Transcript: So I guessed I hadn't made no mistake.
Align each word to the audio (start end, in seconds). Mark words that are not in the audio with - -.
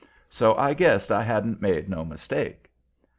So 0.31 0.55
I 0.55 0.73
guessed 0.73 1.11
I 1.11 1.21
hadn't 1.21 1.61
made 1.61 1.87
no 1.87 2.03
mistake. 2.03 2.71